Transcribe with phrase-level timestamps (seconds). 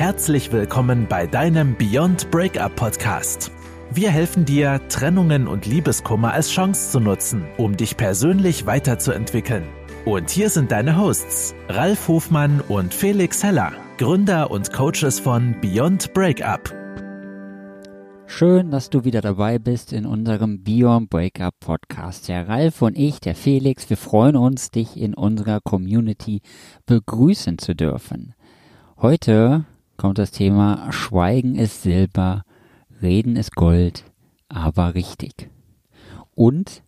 [0.00, 3.52] Herzlich willkommen bei deinem Beyond Breakup Podcast.
[3.92, 9.64] Wir helfen dir, Trennungen und Liebeskummer als Chance zu nutzen, um dich persönlich weiterzuentwickeln.
[10.06, 16.14] Und hier sind deine Hosts, Ralf Hofmann und Felix Heller, Gründer und Coaches von Beyond
[16.14, 16.74] Breakup.
[18.24, 22.26] Schön, dass du wieder dabei bist in unserem Beyond Breakup Podcast.
[22.28, 26.40] Der Ralf und ich, der Felix, wir freuen uns, dich in unserer Community
[26.86, 28.34] begrüßen zu dürfen.
[28.96, 29.66] Heute
[30.00, 32.44] kommt das Thema Schweigen ist Silber,
[33.02, 34.04] Reden ist Gold,
[34.48, 35.50] aber richtig.
[36.34, 36.82] Und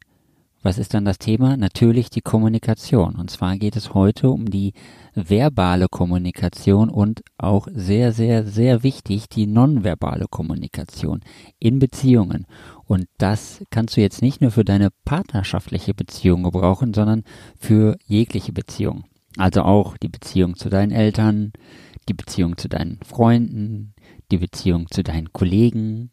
[0.62, 1.58] was ist dann das Thema?
[1.58, 3.16] Natürlich die Kommunikation.
[3.16, 4.72] Und zwar geht es heute um die
[5.14, 11.20] verbale Kommunikation und auch sehr, sehr, sehr wichtig die nonverbale Kommunikation
[11.58, 12.46] in Beziehungen.
[12.86, 17.24] Und das kannst du jetzt nicht nur für deine partnerschaftliche Beziehung gebrauchen, sondern
[17.58, 19.04] für jegliche Beziehung.
[19.36, 21.52] Also auch die Beziehung zu deinen Eltern,
[22.08, 23.94] die Beziehung zu deinen Freunden,
[24.30, 26.10] die Beziehung zu deinen Kollegen,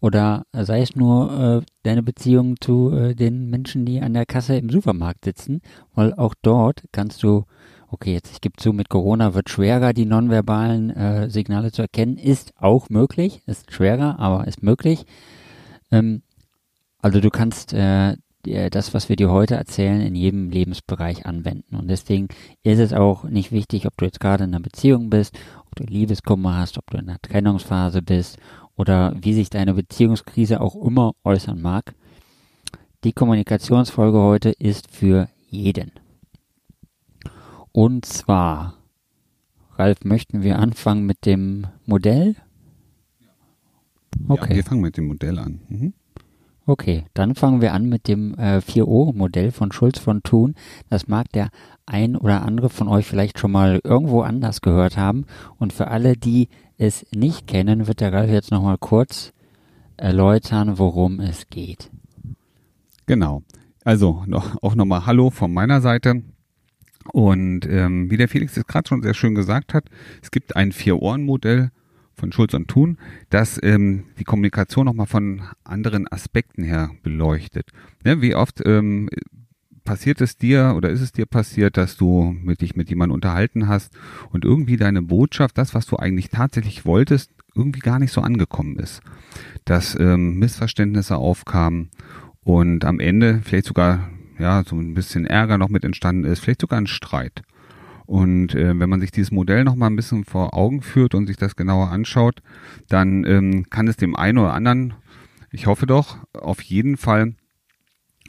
[0.00, 4.56] oder sei es nur äh, deine Beziehung zu äh, den Menschen, die an der Kasse
[4.56, 5.60] im Supermarkt sitzen,
[5.94, 7.44] weil auch dort kannst du,
[7.88, 12.16] okay, jetzt ich gebe zu, mit Corona wird schwerer, die nonverbalen äh, Signale zu erkennen,
[12.16, 15.04] ist auch möglich, ist schwerer, aber ist möglich.
[15.92, 16.22] Ähm,
[17.02, 21.76] also du kannst äh, das, was wir dir heute erzählen, in jedem Lebensbereich anwenden.
[21.76, 22.28] Und deswegen
[22.62, 25.84] ist es auch nicht wichtig, ob du jetzt gerade in einer Beziehung bist, ob du
[25.84, 28.38] Liebeskummer hast, ob du in einer Trennungsphase bist
[28.76, 31.94] oder wie sich deine Beziehungskrise auch immer äußern mag.
[33.04, 35.92] Die Kommunikationsfolge heute ist für jeden.
[37.72, 38.74] Und zwar,
[39.76, 42.36] Ralf, möchten wir anfangen mit dem Modell?
[44.28, 44.50] Okay.
[44.50, 45.60] Ja, wir fangen mit dem Modell an.
[45.68, 45.94] Mhm.
[46.66, 50.54] Okay, dann fangen wir an mit dem äh, 4O-Modell von Schulz von Thun.
[50.88, 51.50] Das mag der
[51.86, 55.26] ein oder andere von euch vielleicht schon mal irgendwo anders gehört haben.
[55.58, 59.32] Und für alle, die es nicht kennen, wird der Ralf jetzt nochmal kurz
[59.96, 61.90] erläutern, worum es geht.
[63.06, 63.42] Genau.
[63.84, 66.22] Also noch, auch nochmal Hallo von meiner Seite.
[67.12, 69.86] Und ähm, wie der Felix es gerade schon sehr schön gesagt hat,
[70.22, 71.70] es gibt ein Vier-Ohren-Modell
[72.20, 72.98] von Schulz und Thun,
[73.30, 77.70] das ähm, die Kommunikation nochmal von anderen Aspekten her beleuchtet.
[78.04, 79.08] Ja, wie oft ähm,
[79.84, 83.66] passiert es dir oder ist es dir passiert, dass du mit dich mit jemandem unterhalten
[83.66, 83.92] hast
[84.30, 88.76] und irgendwie deine Botschaft, das, was du eigentlich tatsächlich wolltest, irgendwie gar nicht so angekommen
[88.76, 89.00] ist.
[89.64, 91.90] Dass ähm, Missverständnisse aufkamen
[92.44, 96.60] und am Ende vielleicht sogar ja so ein bisschen Ärger noch mit entstanden ist, vielleicht
[96.60, 97.42] sogar ein Streit.
[98.10, 101.28] Und äh, wenn man sich dieses Modell noch mal ein bisschen vor Augen führt und
[101.28, 102.42] sich das genauer anschaut,
[102.88, 104.94] dann ähm, kann es dem einen oder anderen,
[105.52, 107.36] ich hoffe doch, auf jeden Fall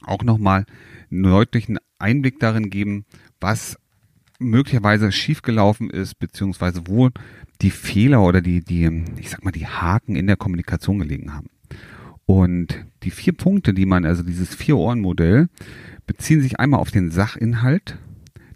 [0.03, 0.68] auch noch mal
[1.09, 3.06] einen deutlichen Einblick darin geben,
[3.40, 3.80] was
[4.38, 7.09] möglicherweise schiefgelaufen ist, beziehungsweise wo
[7.63, 11.48] die Fehler oder die, die, ich sag mal, die Haken in der Kommunikation gelegen haben.
[12.28, 15.50] Und die vier Punkte, die man, also dieses Vier-Ohren-Modell,
[16.06, 17.98] beziehen sich einmal auf den Sachinhalt,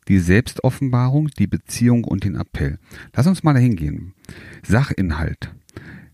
[0.07, 2.79] die Selbstoffenbarung, die Beziehung und den Appell.
[3.13, 4.13] Lass uns mal dahin gehen.
[4.63, 5.51] Sachinhalt.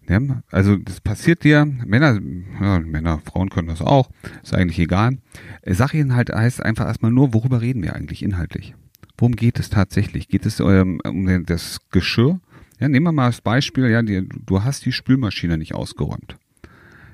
[0.09, 0.19] Ja,
[0.51, 2.19] also das passiert dir, Männer,
[2.59, 4.09] ja, Männer, Frauen können das auch,
[4.43, 5.17] ist eigentlich egal.
[5.65, 8.75] Sachinhalt heißt einfach erstmal nur, worüber reden wir eigentlich inhaltlich?
[9.17, 10.27] Worum geht es tatsächlich?
[10.27, 12.41] Geht es ähm, um das Geschirr?
[12.79, 16.37] Ja, nehmen wir mal das Beispiel, ja, die, du hast die Spülmaschine nicht ausgeräumt.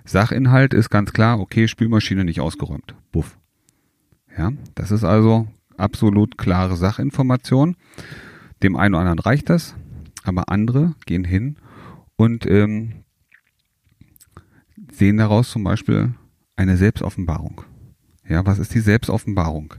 [0.05, 2.95] Sachinhalt ist ganz klar, okay, Spülmaschine nicht ausgeräumt.
[3.11, 3.37] Buff.
[4.37, 7.75] Ja, das ist also absolut klare Sachinformation.
[8.63, 9.75] Dem einen oder anderen reicht das,
[10.23, 11.57] aber andere gehen hin
[12.15, 13.03] und ähm,
[14.91, 16.13] sehen daraus zum Beispiel
[16.55, 17.61] eine Selbstoffenbarung.
[18.27, 19.75] Ja, was ist die Selbstoffenbarung?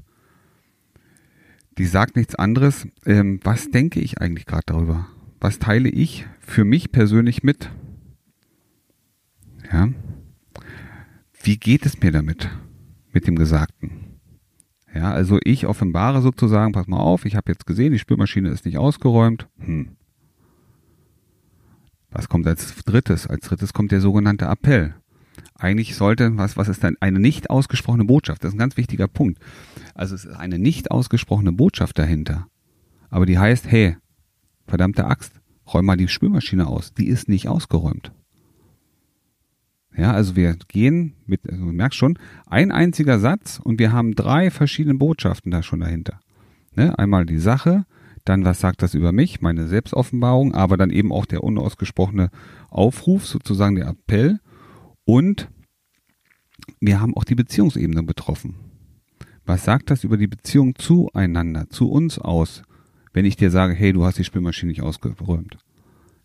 [1.77, 2.89] Die sagt nichts anderes.
[3.07, 5.09] Ähm, was denke ich eigentlich gerade darüber?
[5.41, 7.71] Was teile ich für mich persönlich mit?
[9.71, 9.89] Ja.
[11.43, 12.49] Wie geht es mir damit?
[13.13, 14.08] Mit dem Gesagten?
[14.99, 18.65] Ja, also ich offenbare sozusagen, pass mal auf, ich habe jetzt gesehen, die Spülmaschine ist
[18.65, 19.47] nicht ausgeräumt.
[19.61, 19.91] Hm.
[22.11, 23.29] Was kommt als drittes?
[23.29, 24.97] Als drittes kommt der sogenannte Appell.
[25.55, 28.43] Eigentlich sollte, was, was ist denn eine nicht ausgesprochene Botschaft?
[28.43, 29.39] Das ist ein ganz wichtiger Punkt.
[29.95, 32.49] Also es ist eine nicht ausgesprochene Botschaft dahinter.
[33.09, 33.99] Aber die heißt, hey,
[34.67, 35.33] verdammte Axt,
[35.73, 36.93] räum mal die Spülmaschine aus.
[36.93, 38.11] Die ist nicht ausgeräumt.
[39.99, 44.15] Ja, also wir gehen mit, also du merkst schon, ein einziger Satz und wir haben
[44.15, 46.21] drei verschiedene Botschaften da schon dahinter.
[46.77, 46.97] Ne?
[46.97, 47.85] Einmal die Sache,
[48.25, 52.31] dann was sagt das über mich, meine Selbstoffenbarung, aber dann eben auch der unausgesprochene
[52.71, 54.39] Aufruf, sozusagen der Appell.
[55.05, 55.51] Und
[56.79, 58.55] wir haben auch die Beziehungsebene betroffen.
[59.47, 62.63] Was sagt das über die Beziehung zueinander, zu uns aus,
[63.13, 65.59] wenn ich dir sage, hey, du hast die Spülmaschine nicht ausgeräumt?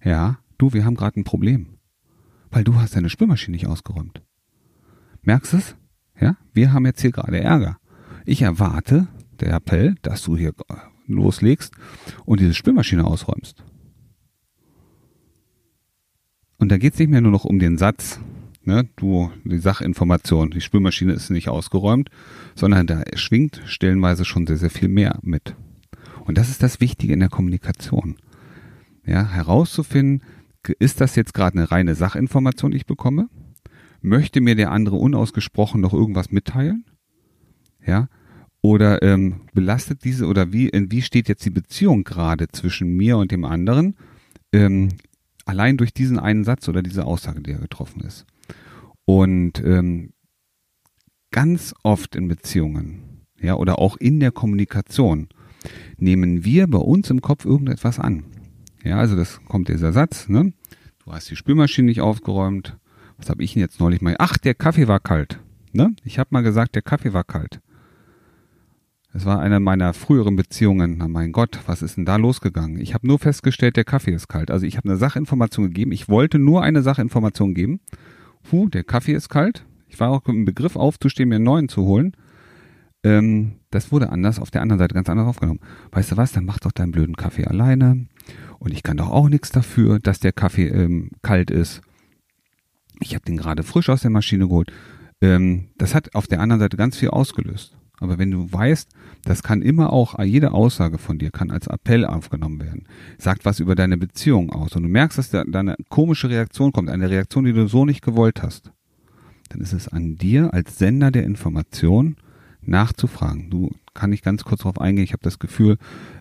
[0.04, 1.73] Ja, du, wir haben gerade ein Problem.
[2.54, 4.22] Weil du hast deine Spülmaschine nicht ausgeräumt.
[5.24, 5.76] Merkst es?
[6.22, 7.78] Ja, wir haben jetzt hier gerade Ärger.
[8.26, 9.08] Ich erwarte,
[9.40, 10.54] der Appell, dass du hier
[11.08, 11.74] loslegst
[12.26, 13.64] und diese Spülmaschine ausräumst.
[16.60, 18.20] Und da geht es nicht mehr nur noch um den Satz,
[18.64, 22.10] ne, du, die Sachinformation, die Spülmaschine ist nicht ausgeräumt,
[22.54, 25.56] sondern da schwingt stellenweise schon sehr, sehr viel mehr mit.
[26.24, 28.16] Und das ist das Wichtige in der Kommunikation.
[29.06, 30.22] Ja, herauszufinden,
[30.80, 33.30] ist das jetzt gerade eine reine Sachinformation, die ich bekomme?
[34.02, 36.86] Möchte mir der andere unausgesprochen noch irgendwas mitteilen?
[37.86, 38.08] Ja,
[38.62, 43.18] oder ähm, belastet diese oder wie, in wie steht jetzt die Beziehung gerade zwischen mir
[43.18, 43.98] und dem anderen?
[44.54, 44.90] Ähm,
[45.46, 48.26] allein durch diesen einen Satz oder diese Aussage, die er getroffen ist.
[49.06, 50.14] Und ähm,
[51.32, 55.28] ganz oft in Beziehungen, ja, oder auch in der Kommunikation,
[55.98, 58.24] nehmen wir bei uns im Kopf irgendetwas an.
[58.84, 60.54] Ja, also das kommt dieser Satz, ne?
[61.04, 62.78] Du hast die Spülmaschine nicht aufgeräumt.
[63.18, 64.16] Was habe ich denn jetzt neulich mal?
[64.20, 65.40] Ach, der Kaffee war kalt.
[65.72, 65.96] Ne?
[66.04, 67.60] Ich habe mal gesagt, der Kaffee war kalt.
[69.14, 70.98] Es war eine meiner früheren Beziehungen.
[70.98, 72.80] Na mein Gott, was ist denn da losgegangen?
[72.80, 74.50] Ich habe nur festgestellt, der Kaffee ist kalt.
[74.50, 75.92] Also ich habe eine Sachinformation gegeben.
[75.92, 77.80] Ich wollte nur eine Sachinformation geben.
[78.44, 79.66] Puh, der Kaffee ist kalt.
[79.88, 82.14] Ich war auch im Begriff aufzustehen, mir einen neuen zu holen.
[83.04, 85.60] Ähm, das wurde anders, auf der anderen Seite ganz anders aufgenommen.
[85.92, 88.08] Weißt du was, dann mach doch deinen blöden Kaffee alleine.
[88.64, 91.82] Und ich kann doch auch nichts dafür, dass der Kaffee ähm, kalt ist.
[93.02, 94.72] Ich habe den gerade frisch aus der Maschine geholt.
[95.22, 97.76] Ähm, das hat auf der anderen Seite ganz viel ausgelöst.
[98.00, 98.90] Aber wenn du weißt,
[99.26, 102.88] das kann immer auch, jede Aussage von dir kann als Appell aufgenommen werden.
[103.18, 104.78] Sagt was über deine Beziehung aus.
[104.78, 107.84] Und du merkst, dass da, da eine komische Reaktion kommt, eine Reaktion, die du so
[107.84, 108.72] nicht gewollt hast.
[109.50, 112.16] Dann ist es an dir als Sender der Information
[112.66, 113.50] nachzufragen.
[113.50, 115.04] Du kann ich ganz kurz darauf eingehen.
[115.04, 115.78] Ich habe das Gefühl,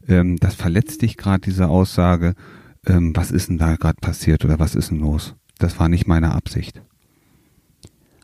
[0.08, 2.34] ähm, das verletzt dich gerade diese Aussage.
[2.86, 5.34] Ähm, was ist denn da gerade passiert oder was ist denn los?
[5.58, 6.82] Das war nicht meine Absicht.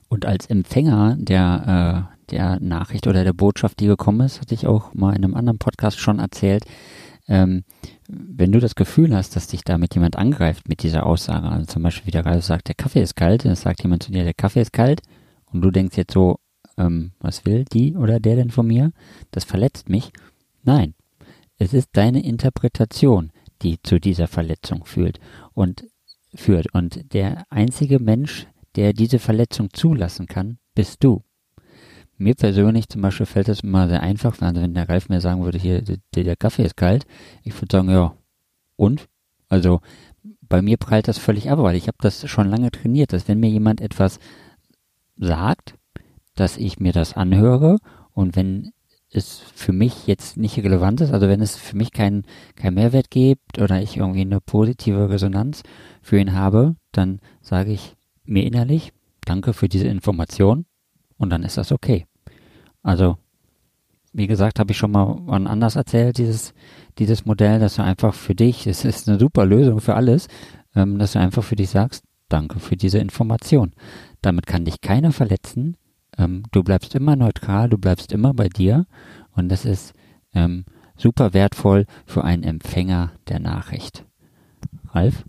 [0.09, 4.67] Und als Empfänger der, äh, der Nachricht oder der Botschaft, die gekommen ist, hatte ich
[4.67, 6.65] auch mal in einem anderen Podcast schon erzählt.
[7.29, 7.65] Ähm,
[8.09, 11.83] wenn du das Gefühl hast, dass dich damit jemand angreift mit dieser Aussage, also zum
[11.83, 14.35] Beispiel wie der gerade sagt, der Kaffee ist kalt, dann sagt jemand zu dir, der
[14.35, 15.03] Kaffee ist kalt,
[15.53, 16.39] und du denkst jetzt so,
[16.79, 18.93] ähm, was will die oder der denn von mir?
[19.31, 20.13] Das verletzt mich.
[20.63, 20.95] Nein,
[21.59, 23.31] es ist deine Interpretation,
[23.63, 25.19] die zu dieser Verletzung führt
[25.55, 25.87] und
[26.35, 26.73] führt.
[26.73, 28.47] Und der einzige Mensch,
[28.77, 31.23] der diese Verletzung zulassen kann, bist du.
[32.17, 35.45] Mir persönlich zum Beispiel fällt das immer sehr einfach, also wenn der Ralf mir sagen
[35.45, 37.07] würde, hier, der, der Kaffee ist kalt,
[37.45, 38.15] ich würde sagen, ja,
[38.77, 39.09] und?
[39.49, 39.81] Also
[40.41, 43.41] bei mir prallt das völlig ab, weil ich habe das schon lange trainiert, dass wenn
[43.41, 44.19] mir jemand etwas
[45.17, 45.75] sagt,
[46.41, 47.79] dass ich mir das anhöre
[48.13, 48.73] und wenn
[49.11, 52.25] es für mich jetzt nicht relevant ist, also wenn es für mich keinen
[52.57, 55.63] kein Mehrwert gibt oder ich irgendwie eine positive Resonanz
[56.03, 58.93] für ihn habe, dann sage ich mir innerlich,
[59.25, 60.67] danke für diese Information
[61.17, 62.07] und dann ist das okay.
[62.83, 63.17] Also,
[64.13, 66.55] wie gesagt, habe ich schon mal anders erzählt, dieses,
[66.99, 70.29] dieses Modell, dass du einfach für dich, es ist eine super Lösung für alles,
[70.75, 73.73] ähm, dass du einfach für dich sagst, danke für diese Information.
[74.21, 75.77] Damit kann dich keiner verletzen.
[76.19, 78.87] Ähm, du bleibst immer neutral, du bleibst immer bei dir
[79.33, 79.95] und das ist
[80.35, 80.65] ähm,
[80.97, 84.05] super wertvoll für einen Empfänger der Nachricht.
[84.93, 85.25] Ralf?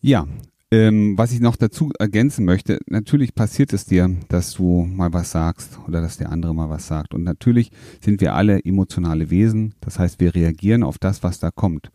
[0.00, 0.26] Ja,
[0.72, 5.30] ähm, was ich noch dazu ergänzen möchte, natürlich passiert es dir, dass du mal was
[5.30, 7.12] sagst oder dass der andere mal was sagt.
[7.12, 7.70] Und natürlich
[8.00, 9.74] sind wir alle emotionale Wesen.
[9.80, 11.90] Das heißt, wir reagieren auf das, was da kommt.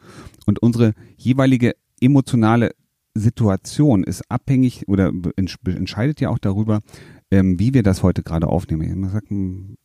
[0.46, 2.75] Und unsere jeweilige emotionale
[3.16, 5.12] Situation ist abhängig oder
[5.66, 6.82] entscheidet ja auch darüber,
[7.31, 9.03] ähm, wie wir das heute gerade aufnehmen.
[9.05, 9.77] Ich sag, hm,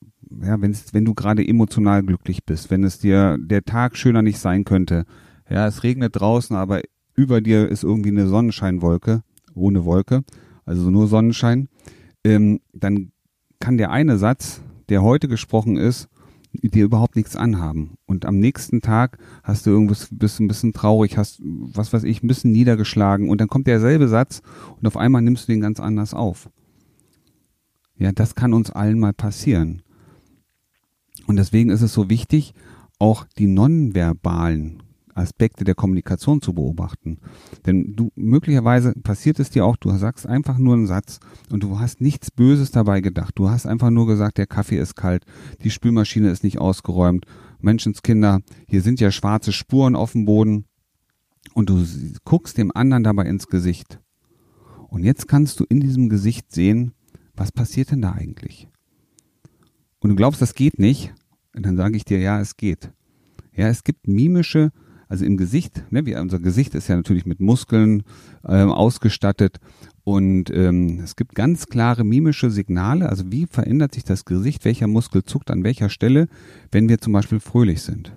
[0.42, 4.64] ja, wenn du gerade emotional glücklich bist, wenn es dir der Tag schöner nicht sein
[4.64, 5.04] könnte,
[5.50, 6.80] ja, es regnet draußen, aber
[7.14, 9.22] über dir ist irgendwie eine Sonnenscheinwolke,
[9.54, 10.22] ohne Wolke,
[10.64, 11.68] also nur Sonnenschein,
[12.24, 13.12] ähm, dann
[13.60, 16.08] kann der eine Satz, der heute gesprochen ist,
[16.52, 17.94] dir überhaupt nichts anhaben.
[18.06, 22.22] Und am nächsten Tag hast du irgendwas, bist ein bisschen traurig, hast, was weiß ich,
[22.22, 24.42] ein bisschen niedergeschlagen und dann kommt derselbe Satz
[24.80, 26.50] und auf einmal nimmst du den ganz anders auf.
[27.96, 29.82] Ja, das kann uns allen mal passieren.
[31.26, 32.54] Und deswegen ist es so wichtig,
[32.98, 34.82] auch die nonverbalen
[35.14, 37.18] Aspekte der Kommunikation zu beobachten.
[37.66, 41.20] Denn du, möglicherweise passiert es dir auch, du sagst einfach nur einen Satz
[41.50, 43.32] und du hast nichts Böses dabei gedacht.
[43.36, 45.24] Du hast einfach nur gesagt, der Kaffee ist kalt,
[45.62, 47.26] die Spülmaschine ist nicht ausgeräumt,
[47.60, 50.64] Menschenskinder, hier sind ja schwarze Spuren auf dem Boden
[51.54, 51.84] und du
[52.24, 54.00] guckst dem anderen dabei ins Gesicht.
[54.88, 56.92] Und jetzt kannst du in diesem Gesicht sehen,
[57.34, 58.68] was passiert denn da eigentlich?
[60.00, 61.14] Und du glaubst, das geht nicht?
[61.54, 62.90] Und dann sage ich dir, ja, es geht.
[63.54, 64.70] Ja, es gibt mimische
[65.08, 68.02] Also im Gesicht, ne, wie unser Gesicht ist ja natürlich mit Muskeln
[68.46, 69.60] ähm, ausgestattet
[70.04, 73.08] und ähm, es gibt ganz klare mimische Signale.
[73.08, 76.28] Also wie verändert sich das Gesicht, welcher Muskel zuckt an welcher Stelle,
[76.70, 78.12] wenn wir zum Beispiel fröhlich sind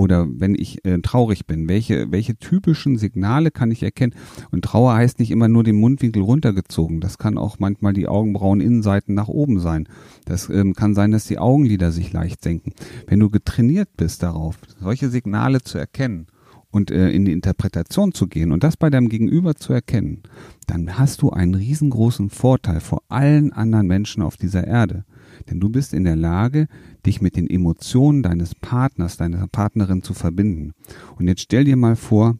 [0.00, 4.14] oder wenn ich äh, traurig bin, welche, welche typischen Signale kann ich erkennen?
[4.50, 7.02] Und Trauer heißt nicht immer nur den Mundwinkel runtergezogen.
[7.02, 9.86] Das kann auch manchmal die Augenbrauen Innenseiten nach oben sein.
[10.24, 12.72] Das ähm, kann sein, dass die Augenlider sich leicht senken.
[13.08, 16.28] Wenn du getrainiert bist darauf, solche Signale zu erkennen
[16.70, 20.22] und äh, in die Interpretation zu gehen und das bei deinem Gegenüber zu erkennen,
[20.66, 25.04] dann hast du einen riesengroßen Vorteil vor allen anderen Menschen auf dieser Erde.
[25.50, 26.68] Denn du bist in der Lage,
[27.06, 30.72] dich mit den Emotionen deines Partners, deiner Partnerin zu verbinden.
[31.16, 32.36] Und jetzt stell dir mal vor,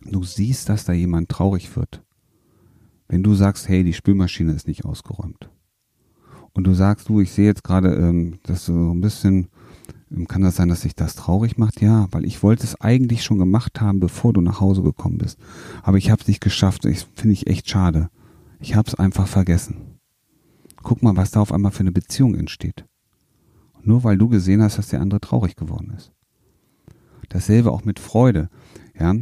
[0.00, 2.02] du siehst, dass da jemand traurig wird.
[3.08, 5.50] Wenn du sagst, hey, die Spülmaschine ist nicht ausgeräumt.
[6.54, 9.48] Und du sagst, du, ich sehe jetzt gerade, ähm, dass so ein bisschen,
[10.10, 11.80] ähm, kann das sein, dass sich das traurig macht?
[11.80, 15.38] Ja, weil ich wollte es eigentlich schon gemacht haben, bevor du nach Hause gekommen bist.
[15.82, 16.84] Aber ich habe es nicht geschafft.
[16.84, 18.10] Ich finde ich echt schade.
[18.60, 19.98] Ich habe es einfach vergessen.
[20.82, 22.84] Guck mal, was da auf einmal für eine Beziehung entsteht.
[23.82, 26.12] Nur weil du gesehen hast, dass der andere traurig geworden ist.
[27.28, 28.48] Dasselbe auch mit Freude.
[28.98, 29.14] Ja,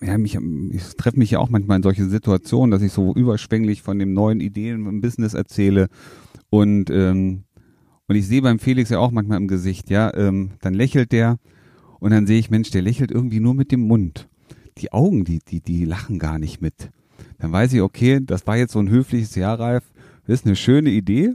[0.00, 0.36] ja, mich,
[0.70, 4.12] ich treffe mich ja auch manchmal in solche Situationen, dass ich so überschwänglich von den
[4.12, 5.88] neuen Ideen im Business erzähle
[6.50, 7.44] und ähm,
[8.06, 11.38] und ich sehe beim Felix ja auch manchmal im Gesicht, ja, ähm, dann lächelt der
[12.00, 14.28] und dann sehe ich, Mensch, der lächelt irgendwie nur mit dem Mund.
[14.78, 16.90] Die Augen, die die die lachen gar nicht mit.
[17.38, 19.84] Dann weiß ich, okay, das war jetzt so ein höfliches Ja, Ralf,
[20.26, 21.34] das ist eine schöne Idee.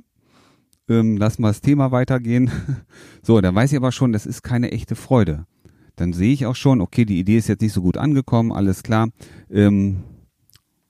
[0.93, 2.51] Ähm, lass mal das Thema weitergehen.
[3.25, 5.45] So, dann weiß ich aber schon, das ist keine echte Freude.
[5.95, 8.83] Dann sehe ich auch schon, okay, die Idee ist jetzt nicht so gut angekommen, alles
[8.83, 9.07] klar.
[9.49, 10.03] Ähm,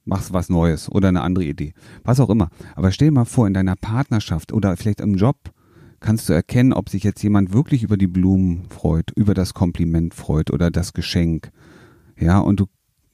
[0.04, 1.76] machst was Neues oder eine andere Idee.
[2.04, 2.50] Was auch immer.
[2.76, 5.38] Aber stell dir mal vor, in deiner Partnerschaft oder vielleicht im Job
[6.00, 10.16] kannst du erkennen, ob sich jetzt jemand wirklich über die Blumen freut, über das Kompliment
[10.16, 11.52] freut oder das Geschenk.
[12.18, 12.66] Ja, und du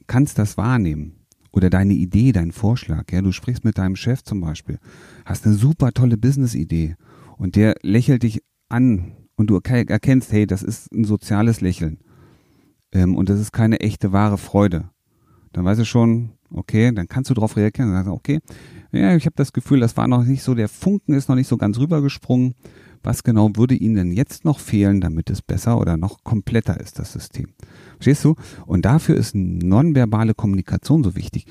[0.07, 1.18] kannst das wahrnehmen
[1.51, 4.79] oder deine Idee, dein Vorschlag, ja, du sprichst mit deinem Chef zum Beispiel,
[5.25, 6.95] hast eine super tolle Business-Idee
[7.37, 11.99] und der lächelt dich an und du erkennst, hey, das ist ein soziales Lächeln
[12.91, 14.89] ähm, und das ist keine echte wahre Freude.
[15.53, 18.39] Dann weißt du schon, okay, dann kannst du darauf reagieren und sagst, okay,
[18.91, 21.47] ja, ich habe das Gefühl, das war noch nicht so, der Funken ist noch nicht
[21.47, 22.55] so ganz rübergesprungen.
[23.03, 26.99] Was genau würde Ihnen denn jetzt noch fehlen, damit es besser oder noch kompletter ist,
[26.99, 27.47] das System?
[27.95, 28.35] Verstehst du?
[28.65, 31.45] Und dafür ist nonverbale Kommunikation so wichtig.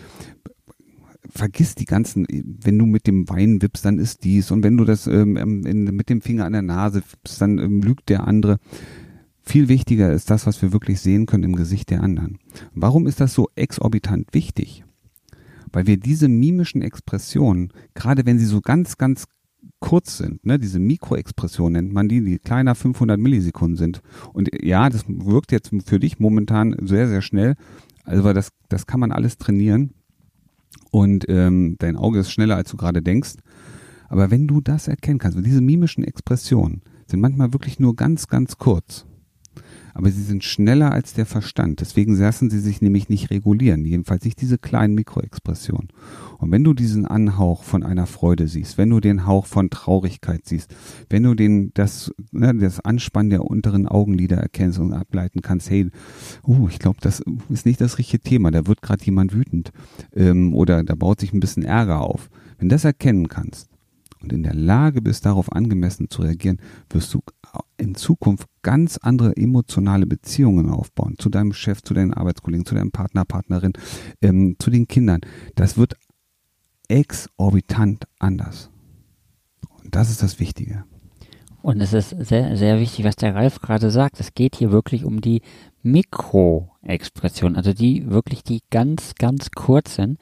[1.30, 4.50] Vergiss die ganzen, wenn du mit dem Wein wippst, dann ist dies.
[4.50, 7.58] Und wenn du das ähm, ähm in, mit dem Finger an der Nase wippst, dann
[7.58, 8.58] ähm, lügt der andere.
[9.42, 12.38] Viel wichtiger ist das, was wir wirklich sehen können im Gesicht der anderen.
[12.74, 14.84] Warum ist das so exorbitant wichtig?
[15.72, 19.24] Weil wir diese mimischen Expressionen, gerade wenn sie so ganz, ganz
[19.80, 24.02] kurz sind, ne, diese Mikroexpression nennt man die, die kleiner 500 Millisekunden sind.
[24.32, 27.54] Und ja, das wirkt jetzt für dich momentan sehr, sehr schnell.
[28.04, 29.94] Also das, das kann man alles trainieren.
[30.90, 33.34] Und ähm, dein Auge ist schneller, als du gerade denkst.
[34.08, 38.56] Aber wenn du das erkennen kannst, diese mimischen Expressionen sind manchmal wirklich nur ganz, ganz
[38.58, 39.07] kurz
[39.98, 41.80] aber sie sind schneller als der Verstand.
[41.80, 45.88] Deswegen lassen sie sich nämlich nicht regulieren, jedenfalls nicht diese kleinen Mikroexpressionen.
[46.38, 50.46] Und wenn du diesen Anhauch von einer Freude siehst, wenn du den Hauch von Traurigkeit
[50.46, 50.72] siehst,
[51.10, 55.90] wenn du den das ne, das Anspannen der unteren Augenlider erkennst und ableiten kannst, hey,
[56.46, 59.72] uh, ich glaube, das ist nicht das richtige Thema, da wird gerade jemand wütend
[60.14, 62.30] ähm, oder da baut sich ein bisschen Ärger auf.
[62.56, 63.68] Wenn du das erkennen kannst,
[64.22, 66.58] und in der Lage bist, darauf angemessen zu reagieren,
[66.90, 67.20] wirst du
[67.76, 72.90] in Zukunft ganz andere emotionale Beziehungen aufbauen zu deinem Chef, zu deinen Arbeitskollegen, zu deinem
[72.90, 73.72] Partner, Partnerin,
[74.20, 75.20] ähm, zu den Kindern.
[75.54, 75.96] Das wird
[76.88, 78.70] exorbitant anders.
[79.82, 80.84] Und das ist das Wichtige.
[81.62, 84.20] Und es ist sehr, sehr wichtig, was der Ralf gerade sagt.
[84.20, 85.42] Es geht hier wirklich um die
[85.82, 90.18] Mikroexpression, also die wirklich die ganz, ganz kurzen.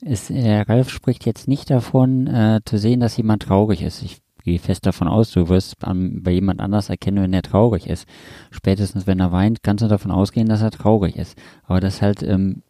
[0.00, 4.02] Ist, der Ralf spricht jetzt nicht davon, äh, zu sehen, dass jemand traurig ist.
[4.02, 7.86] Ich gehe fest davon aus, du wirst an, bei jemand anders erkennen, wenn er traurig
[7.86, 8.06] ist.
[8.50, 11.36] Spätestens wenn er weint, kannst du davon ausgehen, dass er traurig ist.
[11.64, 12.62] Aber das ist halt ähm,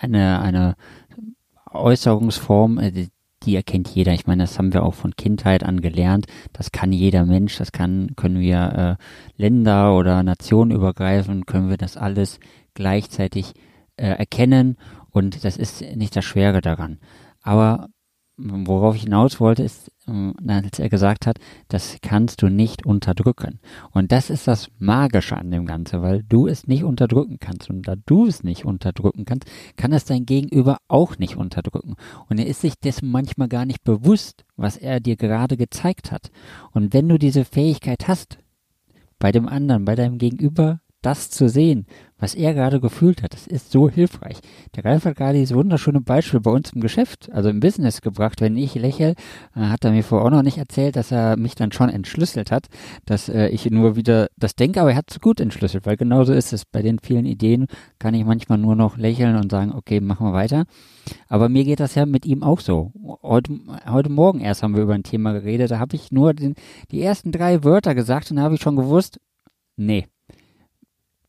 [0.00, 0.74] eine, eine
[1.70, 3.08] Äußerungsform, äh, die,
[3.42, 4.12] die erkennt jeder.
[4.12, 6.26] Ich meine, das haben wir auch von Kindheit an gelernt.
[6.52, 11.76] Das kann jeder Mensch, das kann, können wir äh, Länder oder Nationen übergreifen, können wir
[11.76, 12.40] das alles
[12.74, 13.54] gleichzeitig
[13.96, 14.76] äh, erkennen
[15.10, 16.98] und das ist nicht das Schwere daran.
[17.42, 17.88] Aber
[18.42, 21.38] worauf ich hinaus wollte, ist, ähm, als er gesagt hat,
[21.68, 23.60] das kannst du nicht unterdrücken.
[23.92, 27.70] Und das ist das Magische an dem Ganzen, weil du es nicht unterdrücken kannst.
[27.70, 31.96] Und da du es nicht unterdrücken kannst, kann es dein Gegenüber auch nicht unterdrücken.
[32.28, 36.30] Und er ist sich dessen manchmal gar nicht bewusst, was er dir gerade gezeigt hat.
[36.72, 38.38] Und wenn du diese Fähigkeit hast,
[39.18, 41.86] bei dem anderen, bei deinem Gegenüber das zu sehen,
[42.18, 44.38] was er gerade gefühlt hat, das ist so hilfreich.
[44.76, 48.40] Der Ralf hat gerade dieses wunderschöne Beispiel bei uns im Geschäft, also im Business gebracht.
[48.42, 49.14] Wenn ich lächle,
[49.56, 52.50] äh, hat er mir vorher auch noch nicht erzählt, dass er mich dann schon entschlüsselt
[52.50, 52.66] hat,
[53.06, 56.32] dass äh, ich nur wieder das denke, aber er hat es gut entschlüsselt, weil genauso
[56.34, 56.66] ist es.
[56.66, 57.66] Bei den vielen Ideen
[57.98, 60.64] kann ich manchmal nur noch lächeln und sagen, okay, machen wir weiter.
[61.28, 62.92] Aber mir geht das ja mit ihm auch so.
[63.22, 66.54] Heute, heute Morgen erst haben wir über ein Thema geredet, da habe ich nur den,
[66.90, 69.20] die ersten drei Wörter gesagt und da habe ich schon gewusst,
[69.76, 70.06] nee,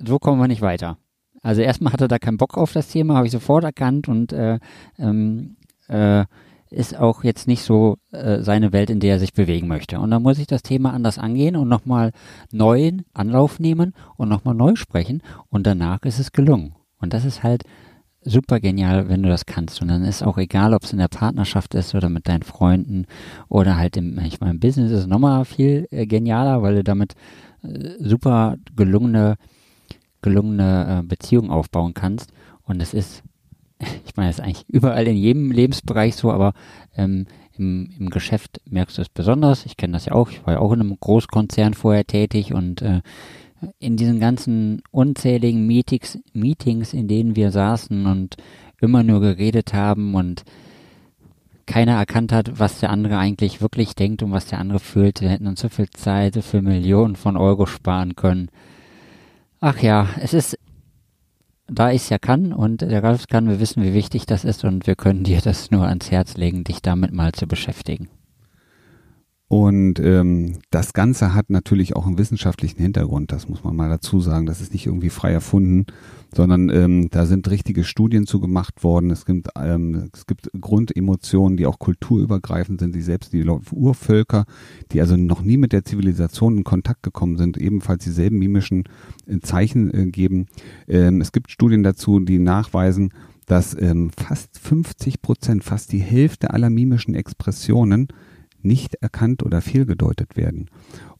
[0.05, 0.97] so kommen wir nicht weiter.
[1.41, 4.31] Also erstmal hatte er da keinen Bock auf das Thema, habe ich sofort erkannt und
[4.31, 4.59] äh,
[4.99, 5.55] ähm,
[5.87, 6.25] äh,
[6.69, 9.99] ist auch jetzt nicht so äh, seine Welt, in der er sich bewegen möchte.
[9.99, 12.11] Und dann muss ich das Thema anders angehen und nochmal
[12.51, 16.75] neuen Anlauf nehmen und nochmal neu sprechen und danach ist es gelungen.
[16.99, 17.63] Und das ist halt
[18.23, 19.81] super genial, wenn du das kannst.
[19.81, 23.05] Und dann ist auch egal, ob es in der Partnerschaft ist oder mit deinen Freunden
[23.49, 26.83] oder halt im, ich meine, im Business ist es nochmal viel äh, genialer, weil du
[26.83, 27.15] damit
[27.63, 29.35] äh, super gelungene
[30.21, 32.31] gelungene äh, Beziehung aufbauen kannst.
[32.63, 33.23] Und es ist,
[34.05, 36.53] ich meine, es ist eigentlich überall in jedem Lebensbereich so, aber
[36.95, 37.25] ähm,
[37.57, 39.65] im, im Geschäft merkst du es besonders.
[39.65, 40.29] Ich kenne das ja auch.
[40.29, 43.01] Ich war ja auch in einem Großkonzern vorher tätig und äh,
[43.79, 48.37] in diesen ganzen unzähligen Meetings, Meetings, in denen wir saßen und
[48.79, 50.43] immer nur geredet haben und
[51.67, 55.21] keiner erkannt hat, was der andere eigentlich wirklich denkt und was der andere fühlt.
[55.21, 58.49] Wir hätten uns so viel Zeit für Millionen von Euro sparen können.
[59.63, 60.57] Ach ja, es ist,
[61.67, 64.63] da ich es ja kann und der Ralf kann, wir wissen, wie wichtig das ist
[64.63, 68.09] und wir können dir das nur ans Herz legen, dich damit mal zu beschäftigen.
[69.51, 74.21] Und ähm, das Ganze hat natürlich auch einen wissenschaftlichen Hintergrund, das muss man mal dazu
[74.21, 74.45] sagen.
[74.45, 75.87] Das ist nicht irgendwie frei erfunden,
[76.33, 79.11] sondern ähm, da sind richtige Studien zu gemacht worden.
[79.11, 84.45] Es gibt, ähm, es gibt Grundemotionen, die auch kulturübergreifend sind, die selbst die Urvölker,
[84.93, 88.85] die also noch nie mit der Zivilisation in Kontakt gekommen sind, ebenfalls dieselben mimischen
[89.27, 90.45] äh, Zeichen äh, geben.
[90.87, 93.11] Ähm, es gibt Studien dazu, die nachweisen,
[93.47, 98.07] dass ähm, fast 50 Prozent, fast die Hälfte aller mimischen Expressionen
[98.63, 100.69] nicht erkannt oder fehlgedeutet werden.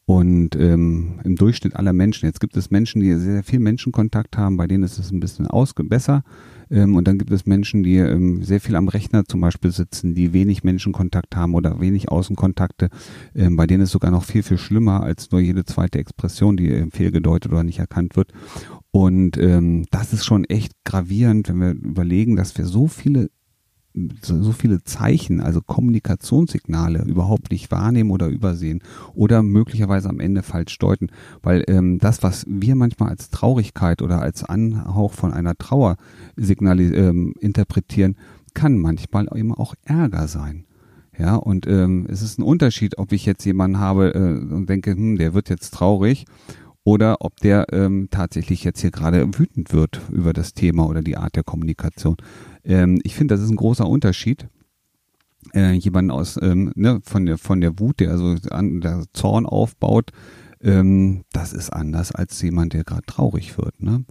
[0.05, 4.57] Und ähm, im Durchschnitt aller Menschen, jetzt gibt es Menschen, die sehr viel Menschenkontakt haben,
[4.57, 5.47] bei denen ist es ein bisschen
[5.87, 6.23] besser.
[6.69, 10.15] Ähm, und dann gibt es Menschen, die ähm, sehr viel am Rechner zum Beispiel sitzen,
[10.15, 12.89] die wenig Menschenkontakt haben oder wenig Außenkontakte,
[13.35, 16.57] ähm, bei denen ist es sogar noch viel, viel schlimmer als nur jede zweite Expression,
[16.57, 18.33] die äh, fehlgedeutet oder nicht erkannt wird.
[18.91, 23.29] Und ähm, das ist schon echt gravierend, wenn wir überlegen, dass wir so viele
[24.21, 28.81] so, viele Zeichen, also Kommunikationssignale überhaupt nicht wahrnehmen oder übersehen
[29.13, 31.07] oder möglicherweise am Ende falsch deuten.
[31.41, 35.97] Weil ähm, das, was wir manchmal als Traurigkeit oder als Anhauch von einer Trauer
[36.35, 38.15] signali ähm, interpretieren,
[38.53, 40.65] kann manchmal eben auch Ärger sein.
[41.17, 44.91] Ja, und ähm, es ist ein Unterschied, ob ich jetzt jemanden habe äh, und denke,
[44.91, 46.25] hm, der wird jetzt traurig
[46.83, 51.17] oder ob der ähm, tatsächlich jetzt hier gerade wütend wird über das Thema oder die
[51.17, 52.17] Art der Kommunikation.
[52.63, 54.47] Ähm, ich finde, das ist ein großer Unterschied.
[55.53, 59.45] Äh, jemanden aus ähm, ne, von der von der Wut, der also an der Zorn
[59.45, 60.11] aufbaut,
[60.61, 63.81] ähm, das ist anders als jemand, der gerade traurig wird.
[63.81, 64.05] Ne?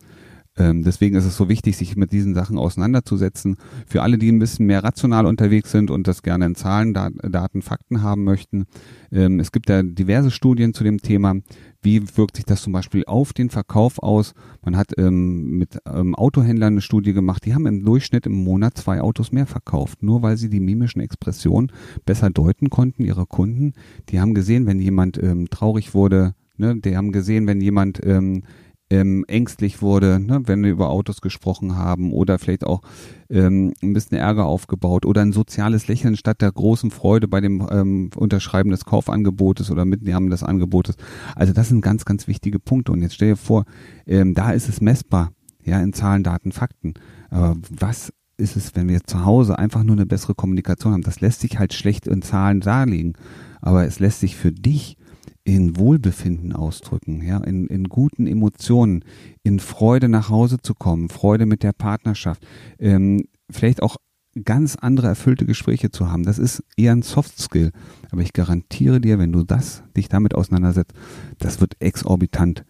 [0.61, 3.57] Ähm, deswegen ist es so wichtig, sich mit diesen Sachen auseinanderzusetzen.
[3.87, 7.63] Für alle, die ein bisschen mehr rational unterwegs sind und das gerne in Zahlen, Daten,
[7.63, 8.67] Fakten haben möchten.
[9.11, 11.37] Ähm, es gibt ja diverse Studien zu dem Thema.
[11.81, 14.35] Wie wirkt sich das zum Beispiel auf den Verkauf aus?
[14.63, 18.77] Man hat ähm, mit ähm, Autohändlern eine Studie gemacht, die haben im Durchschnitt im Monat
[18.77, 21.73] zwei Autos mehr verkauft, nur weil sie die mimischen Expressionen
[22.05, 23.73] besser deuten konnten, ihre Kunden.
[24.11, 28.43] Die haben gesehen, wenn jemand ähm, traurig wurde, ne, die haben gesehen, wenn jemand ähm,
[28.91, 32.83] ähm, ängstlich wurde, ne, wenn wir über Autos gesprochen haben oder vielleicht auch
[33.31, 37.67] ähm, ein bisschen Ärger aufgebaut oder ein soziales Lächeln statt der großen Freude bei dem
[37.71, 40.97] ähm, Unterschreiben des Kaufangebotes oder Mitnehmen des Angebotes.
[41.37, 42.91] Also das sind ganz, ganz wichtige Punkte.
[42.91, 43.65] Und jetzt stell dir vor,
[44.07, 45.31] ähm, da ist es messbar,
[45.65, 46.95] ja, in Zahlen, Daten, Fakten.
[47.31, 51.03] Aber was ist es, wenn wir zu Hause einfach nur eine bessere Kommunikation haben?
[51.03, 53.13] Das lässt sich halt schlecht in Zahlen darlegen.
[53.61, 54.97] Aber es lässt sich für dich
[55.45, 59.05] in Wohlbefinden ausdrücken, ja, in, in guten Emotionen,
[59.43, 62.47] in Freude nach Hause zu kommen, Freude mit der Partnerschaft,
[62.79, 63.97] ähm, vielleicht auch
[64.45, 66.23] ganz andere erfüllte Gespräche zu haben.
[66.23, 67.73] Das ist eher ein Soft Skill.
[68.11, 70.93] Aber ich garantiere dir, wenn du das, dich damit auseinandersetzt,
[71.39, 72.65] das wird exorbitant.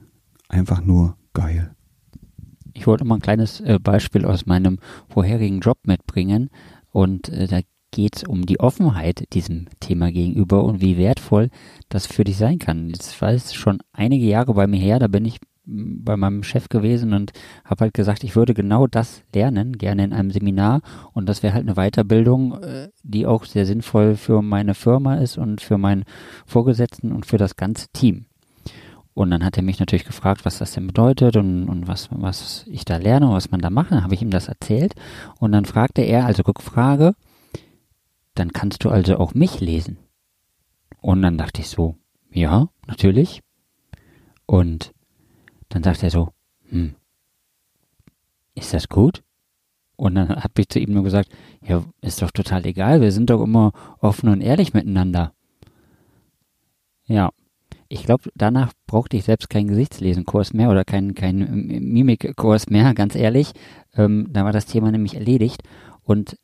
[0.49, 1.75] Einfach nur geil.
[2.73, 4.79] Ich wollte mal ein kleines äh, Beispiel aus meinem
[5.09, 6.51] vorherigen Job mitbringen.
[6.91, 11.51] Und äh, da geht es um die Offenheit diesem Thema gegenüber und wie wertvoll
[11.89, 12.89] das für dich sein kann.
[12.89, 16.43] Jetzt war es schon einige Jahre bei mir her, da bin ich mm, bei meinem
[16.43, 17.33] Chef gewesen und
[17.65, 21.55] habe halt gesagt, ich würde genau das lernen, gerne in einem Seminar und das wäre
[21.55, 26.05] halt eine Weiterbildung, äh, die auch sehr sinnvoll für meine Firma ist und für meinen
[26.47, 28.27] Vorgesetzten und für das ganze Team.
[29.13, 32.65] Und dann hat er mich natürlich gefragt, was das denn bedeutet und, und was, was
[32.69, 33.91] ich da lerne und was man da macht.
[33.91, 34.95] Dann habe ich ihm das erzählt.
[35.39, 37.15] Und dann fragte er, also Rückfrage,
[38.41, 39.99] dann kannst du also auch mich lesen.
[41.01, 41.97] Und dann dachte ich so,
[42.33, 43.43] ja, natürlich.
[44.47, 44.93] Und
[45.69, 46.31] dann sagt er so,
[46.69, 46.95] hm,
[48.55, 49.23] ist das gut?
[49.97, 51.31] Und dann habe ich zu ihm nur gesagt,
[51.63, 55.35] ja, ist doch total egal, wir sind doch immer offen und ehrlich miteinander.
[57.07, 57.31] Ja,
[57.89, 63.15] ich glaube, danach brauchte ich selbst keinen Gesichtslesenkurs mehr oder keinen kein Mimikkurs mehr, ganz
[63.15, 63.53] ehrlich.
[63.95, 65.63] Ähm, da war das Thema nämlich erledigt.
[66.03, 66.37] Und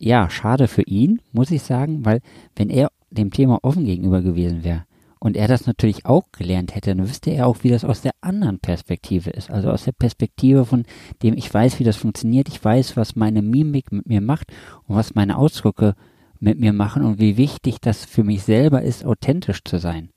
[0.00, 2.20] ja, schade für ihn, muss ich sagen, weil
[2.56, 4.84] wenn er dem Thema offen gegenüber gewesen wäre,
[5.22, 8.12] und er das natürlich auch gelernt hätte, dann wüsste er auch, wie das aus der
[8.22, 9.50] anderen Perspektive ist.
[9.50, 10.84] Also aus der Perspektive von
[11.22, 14.50] dem ich weiß, wie das funktioniert, ich weiß, was meine Mimik mit mir macht
[14.86, 15.94] und was meine Ausdrücke
[16.38, 20.08] mit mir machen und wie wichtig das für mich selber ist, authentisch zu sein.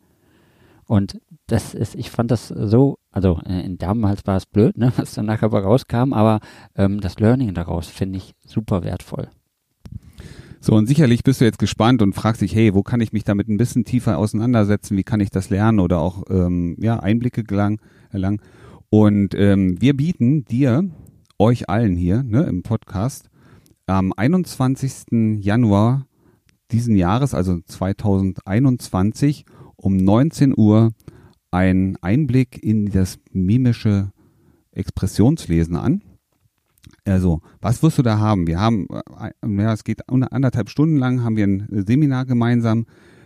[0.85, 5.15] Und das ist, ich fand das so, also äh, damals war es blöd, ne, was
[5.15, 6.39] dann nachher rauskam, aber
[6.75, 9.27] ähm, das Learning daraus finde ich super wertvoll.
[10.65, 13.25] So, und sicherlich bist du jetzt gespannt und fragst dich, hey, wo kann ich mich
[13.25, 14.95] damit ein bisschen tiefer auseinandersetzen?
[14.95, 18.39] Wie kann ich das lernen oder auch ähm, ja, Einblicke gelang, erlangen?
[18.89, 20.89] Und ähm, wir bieten dir,
[21.37, 23.29] euch allen hier ne, im Podcast,
[23.87, 25.41] am 21.
[25.41, 26.07] Januar
[26.71, 29.43] diesen Jahres, also 2021,
[29.75, 30.93] um 19 Uhr
[31.51, 34.13] einen Einblick in das mimische
[34.71, 36.03] Expressionslesen an.
[37.05, 38.47] Also, was wirst du da haben?
[38.47, 38.87] Wir haben,
[39.17, 42.85] äh, ja, es geht anderthalb Stunden lang, haben wir ein Seminar gemeinsam,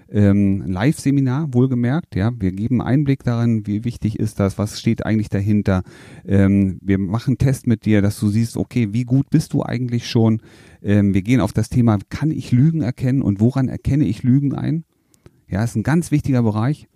[0.09, 2.31] ähm, ein Live-Seminar, wohlgemerkt, ja.
[2.39, 5.83] Wir geben Einblick darin, wie wichtig ist das, was steht eigentlich dahinter.
[6.25, 10.09] Ähm, wir machen Test mit dir, dass du siehst, okay, wie gut bist du eigentlich
[10.09, 10.41] schon?
[10.81, 14.55] Ähm, wir gehen auf das Thema, kann ich Lügen erkennen und woran erkenne ich Lügen
[14.55, 14.85] ein?
[15.47, 16.87] Ja, ist ein ganz wichtiger Bereich.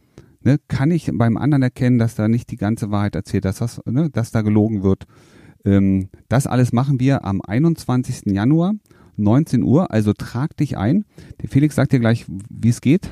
[0.43, 0.57] Ne?
[0.67, 4.09] Kann ich beim anderen erkennen, dass da nicht die ganze Wahrheit erzählt, dass das, ne,
[4.09, 5.05] dass da gelogen wird?
[5.65, 8.33] Ähm, das alles machen wir am 21.
[8.33, 8.73] Januar,
[9.17, 9.91] 19 Uhr.
[9.91, 11.05] Also trag dich ein.
[11.41, 13.11] Der Felix sagt dir gleich, wie es geht.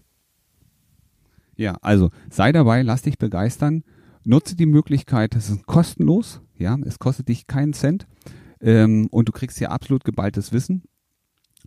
[1.59, 3.83] Ja, also sei dabei, lass dich begeistern,
[4.23, 8.07] nutze die Möglichkeit, es ist kostenlos, ja, es kostet dich keinen Cent
[8.61, 10.83] ähm, und du kriegst hier absolut geballtes Wissen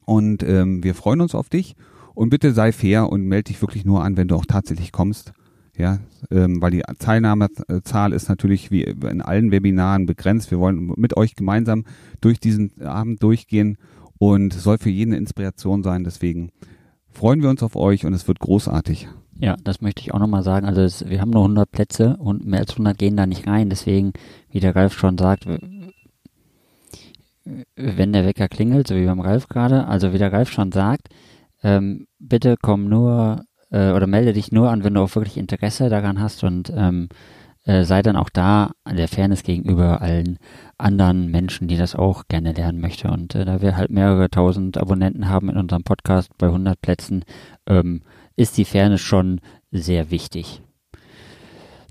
[0.06, 1.76] und ähm, wir freuen uns auf dich
[2.14, 5.34] und bitte sei fair und melde dich wirklich nur an, wenn du auch tatsächlich kommst.
[5.76, 5.98] Ja,
[6.30, 10.50] ähm, weil die Teilnahmezahl ist natürlich wie in allen Webinaren begrenzt.
[10.50, 11.84] Wir wollen mit euch gemeinsam
[12.22, 13.76] durch diesen Abend durchgehen
[14.18, 16.04] und soll für jeden eine Inspiration sein.
[16.04, 16.50] Deswegen
[17.10, 19.08] freuen wir uns auf euch und es wird großartig.
[19.42, 20.66] Ja, das möchte ich auch nochmal sagen.
[20.66, 23.70] Also es, wir haben nur 100 Plätze und mehr als 100 gehen da nicht rein.
[23.70, 24.12] Deswegen,
[24.52, 25.46] wie der Ralf schon sagt,
[27.74, 31.08] wenn der Wecker klingelt, so wie beim Ralf gerade, also wie der Ralf schon sagt,
[31.64, 35.88] ähm, bitte komm nur äh, oder melde dich nur an, wenn du auch wirklich Interesse
[35.88, 37.08] daran hast und ähm,
[37.64, 40.38] äh, sei dann auch da der Fairness gegenüber allen
[40.78, 43.10] anderen Menschen, die das auch gerne lernen möchte.
[43.10, 47.24] Und äh, da wir halt mehrere tausend Abonnenten haben in unserem Podcast bei 100 Plätzen,
[47.66, 48.02] ähm,
[48.36, 49.40] ist die Fairness schon
[49.70, 50.62] sehr wichtig.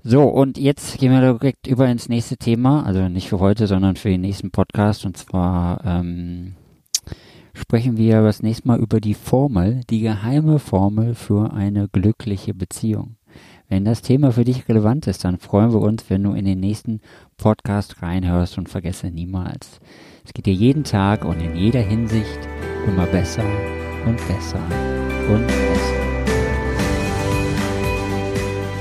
[0.04, 3.94] So, und jetzt gehen wir direkt über ins nächste Thema, also nicht für heute, sondern
[3.94, 5.04] für den nächsten Podcast.
[5.06, 6.54] Und zwar ähm,
[7.54, 13.16] sprechen wir das nächste Mal über die Formel, die geheime Formel für eine glückliche Beziehung.
[13.68, 16.60] Wenn das Thema für dich relevant ist, dann freuen wir uns, wenn du in den
[16.60, 17.00] nächsten
[17.36, 19.80] Podcast reinhörst und vergesse niemals.
[20.24, 22.40] Es geht dir jeden Tag und in jeder Hinsicht
[22.86, 23.44] immer besser
[24.04, 24.60] und besser
[25.28, 26.01] und besser.